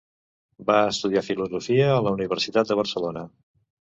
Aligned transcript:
Va 0.69 0.77
estudiar 0.93 1.23
filosofia 1.27 1.91
a 1.97 2.01
la 2.07 2.15
Universitat 2.17 2.71
de 2.71 2.79
Barcelona. 2.83 3.27